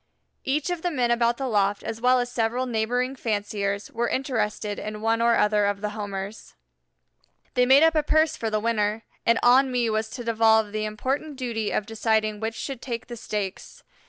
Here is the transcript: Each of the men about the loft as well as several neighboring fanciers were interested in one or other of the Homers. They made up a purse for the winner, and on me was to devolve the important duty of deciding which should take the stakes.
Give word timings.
Each 0.43 0.71
of 0.71 0.81
the 0.81 0.89
men 0.89 1.11
about 1.11 1.37
the 1.37 1.47
loft 1.47 1.83
as 1.83 2.01
well 2.01 2.19
as 2.19 2.31
several 2.31 2.65
neighboring 2.65 3.15
fanciers 3.15 3.91
were 3.91 4.07
interested 4.09 4.79
in 4.79 4.99
one 5.01 5.21
or 5.21 5.35
other 5.35 5.67
of 5.67 5.81
the 5.81 5.91
Homers. 5.91 6.55
They 7.53 7.67
made 7.67 7.83
up 7.83 7.93
a 7.93 8.01
purse 8.01 8.35
for 8.35 8.49
the 8.49 8.59
winner, 8.59 9.03
and 9.27 9.37
on 9.43 9.71
me 9.71 9.91
was 9.91 10.09
to 10.17 10.23
devolve 10.23 10.71
the 10.71 10.85
important 10.85 11.35
duty 11.35 11.69
of 11.69 11.85
deciding 11.85 12.39
which 12.39 12.55
should 12.55 12.81
take 12.81 13.05
the 13.05 13.15
stakes. 13.15 13.83